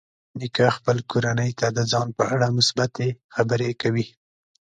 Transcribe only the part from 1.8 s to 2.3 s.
ځان په